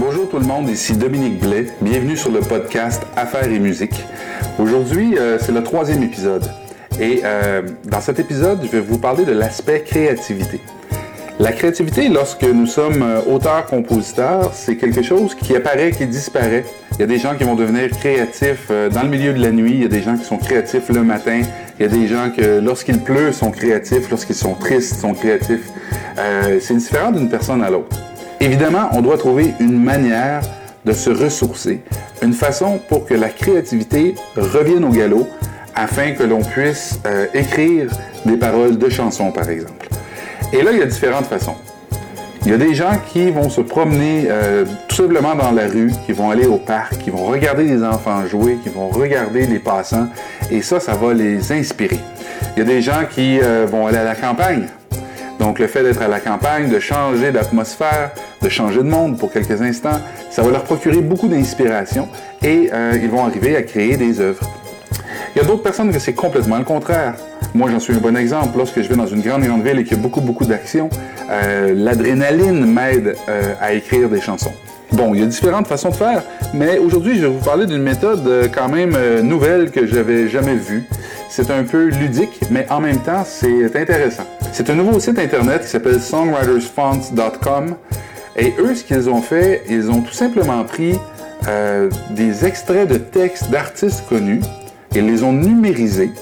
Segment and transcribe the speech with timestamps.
[0.00, 1.66] Bonjour tout le monde, ici Dominique Blais.
[1.82, 4.02] Bienvenue sur le podcast Affaires et musique.
[4.58, 6.50] Aujourd'hui, euh, c'est le troisième épisode.
[6.98, 10.58] Et euh, dans cet épisode, je vais vous parler de l'aspect créativité.
[11.38, 16.64] La créativité, lorsque nous sommes euh, auteurs-compositeurs, c'est quelque chose qui apparaît, qui disparaît.
[16.92, 19.72] Il y a des gens qui vont devenir créatifs dans le milieu de la nuit,
[19.74, 21.42] il y a des gens qui sont créatifs le matin,
[21.78, 25.68] il y a des gens qui, lorsqu'il pleut, sont créatifs, lorsqu'ils sont tristes, sont créatifs.
[26.58, 27.99] c'est différent d'une personne à l'autre.
[28.40, 30.40] Évidemment, on doit trouver une manière
[30.86, 31.82] de se ressourcer,
[32.22, 35.28] une façon pour que la créativité revienne au galop
[35.74, 37.90] afin que l'on puisse euh, écrire
[38.24, 39.88] des paroles de chansons, par exemple.
[40.54, 41.54] Et là, il y a différentes façons.
[42.46, 45.92] Il y a des gens qui vont se promener euh, tout simplement dans la rue,
[46.06, 49.58] qui vont aller au parc, qui vont regarder les enfants jouer, qui vont regarder les
[49.58, 50.08] passants,
[50.50, 52.00] et ça, ça va les inspirer.
[52.56, 54.64] Il y a des gens qui euh, vont aller à la campagne,
[55.38, 58.10] donc le fait d'être à la campagne, de changer d'atmosphère,
[58.42, 62.08] de changer de monde pour quelques instants, ça va leur procurer beaucoup d'inspiration
[62.42, 64.42] et euh, ils vont arriver à créer des œuvres.
[65.34, 67.14] Il y a d'autres personnes que c'est complètement le contraire.
[67.54, 68.56] Moi, j'en suis un bon exemple.
[68.56, 70.88] Lorsque je vais dans une grande, grande ville et qu'il y a beaucoup, beaucoup d'action,
[71.30, 74.52] euh, l'adrénaline m'aide euh, à écrire des chansons.
[74.92, 77.82] Bon, il y a différentes façons de faire, mais aujourd'hui, je vais vous parler d'une
[77.82, 80.82] méthode quand même nouvelle que j'avais jamais vue.
[81.28, 84.26] C'est un peu ludique, mais en même temps, c'est intéressant.
[84.52, 87.76] C'est un nouveau site internet qui s'appelle songwritersfonts.com.
[88.36, 90.94] Et eux, ce qu'ils ont fait, ils ont tout simplement pris
[91.48, 94.40] euh, des extraits de textes d'artistes connus
[94.94, 96.12] et les ont numérisés.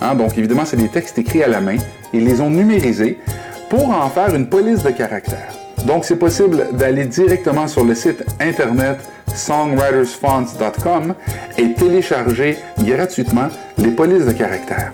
[0.00, 1.76] Hein, donc, évidemment, c'est des textes écrits à la main.
[2.12, 3.18] Ils les ont numérisés
[3.68, 5.52] pour en faire une police de caractères.
[5.86, 8.98] Donc, c'est possible d'aller directement sur le site internet
[9.34, 11.14] songwritersfonts.com
[11.58, 14.92] et télécharger gratuitement les polices de caractères.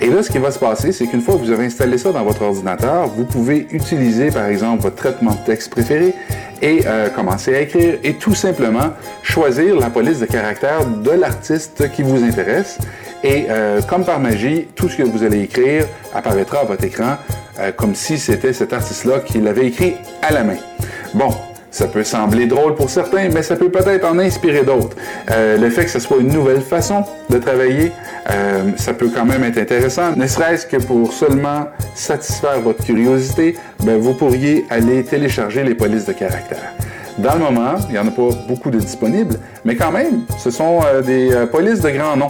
[0.00, 2.12] Et là, ce qui va se passer, c'est qu'une fois que vous avez installé ça
[2.12, 6.14] dans votre ordinateur, vous pouvez utiliser, par exemple, votre traitement de texte préféré
[6.62, 8.90] et euh, commencer à écrire et tout simplement
[9.22, 12.78] choisir la police de caractère de l'artiste qui vous intéresse.
[13.24, 15.84] Et euh, comme par magie, tout ce que vous allez écrire
[16.14, 17.16] apparaîtra à votre écran
[17.58, 20.58] euh, comme si c'était cet artiste-là qui l'avait écrit à la main.
[21.14, 21.30] Bon,
[21.70, 24.96] ça peut sembler drôle pour certains, mais ça peut peut-être en inspirer d'autres.
[25.30, 27.92] Euh, le fait que ce soit une nouvelle façon de travailler,
[28.30, 30.16] euh, ça peut quand même être intéressant.
[30.16, 36.06] Ne serait-ce que pour seulement satisfaire votre curiosité, ben, vous pourriez aller télécharger les polices
[36.06, 36.72] de caractère.
[37.18, 40.50] Dans le moment, il n'y en a pas beaucoup de disponibles, mais quand même, ce
[40.50, 42.28] sont euh, des polices de grands noms.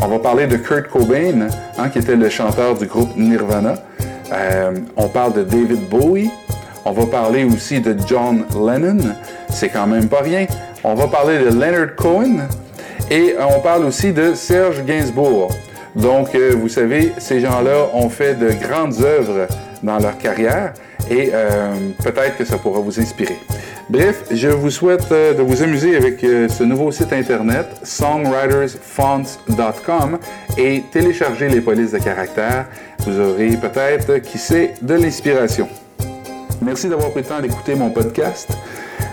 [0.00, 3.74] On va parler de Kurt Cobain, hein, qui était le chanteur du groupe Nirvana.
[4.96, 6.30] on parle de David Bowie,
[6.88, 9.14] on va parler aussi de John Lennon,
[9.50, 10.46] c'est quand même pas rien.
[10.82, 12.48] On va parler de Leonard Cohen
[13.10, 15.50] et euh, on parle aussi de Serge Gainsbourg.
[15.94, 19.46] Donc, euh, vous savez, ces gens-là ont fait de grandes œuvres
[19.82, 20.72] dans leur carrière
[21.10, 23.36] et euh, peut-être que ça pourra vous inspirer.
[23.90, 30.18] Bref, je vous souhaite de vous amuser avec ce nouveau site internet songwritersfonts.com
[30.56, 32.64] et télécharger les polices de caractère.
[33.06, 35.68] Vous aurez peut-être, qui sait, de l'inspiration.
[36.68, 38.50] Merci d'avoir pris le temps d'écouter mon podcast.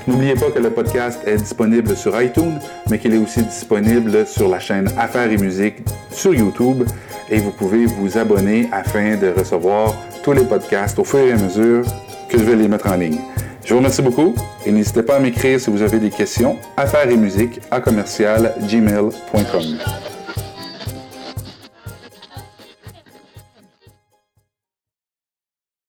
[0.07, 4.49] N'oubliez pas que le podcast est disponible sur iTunes, mais qu'il est aussi disponible sur
[4.49, 5.75] la chaîne Affaires et musique
[6.11, 6.83] sur YouTube.
[7.29, 11.37] Et vous pouvez vous abonner afin de recevoir tous les podcasts au fur et à
[11.37, 11.85] mesure
[12.27, 13.21] que je vais les mettre en ligne.
[13.63, 14.35] Je vous remercie beaucoup
[14.65, 16.57] et n'hésitez pas à m'écrire si vous avez des questions.
[16.75, 19.77] Affaires et musique à commercial gmail.com.